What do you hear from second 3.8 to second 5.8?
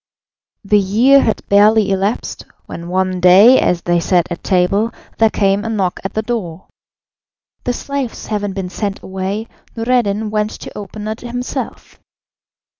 they sat at table, there came a